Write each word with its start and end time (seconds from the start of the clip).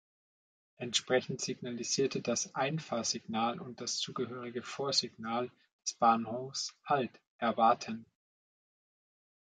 Entsprechend 0.77 1.41
signalisierte 1.41 2.21
das 2.23 2.55
Einfahrsignal 2.55 3.59
und 3.61 3.81
das 3.81 3.97
zugehörige 3.99 4.63
Vorsignal 4.63 5.51
des 5.85 5.93
Bahnhofs 5.93 6.73
„Halt 6.85 7.11
erwarten“. 7.37 8.07